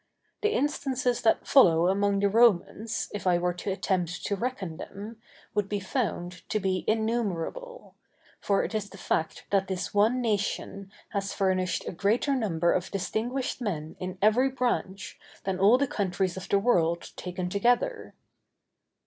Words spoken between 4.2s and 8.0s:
to reckon them, would be found to be innumerable;